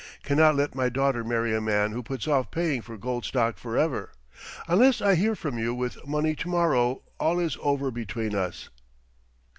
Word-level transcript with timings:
Cannot 0.23 0.55
let 0.55 0.73
my 0.73 0.89
daughter 0.89 1.23
marry 1.23 1.53
a 1.55 1.61
man 1.61 1.91
who 1.91 2.01
puts 2.01 2.27
off 2.27 2.49
paying 2.49 2.81
for 2.81 2.97
gold 2.97 3.23
stock 3.23 3.59
forever. 3.59 4.11
Unless 4.67 4.99
I 4.99 5.13
hear 5.13 5.35
from 5.35 5.59
you 5.59 5.75
with 5.75 6.07
money 6.07 6.33
to 6.37 6.49
morrow, 6.49 7.03
all 7.19 7.37
is 7.39 7.55
over 7.61 7.91
between 7.91 8.33
us. 8.33 8.69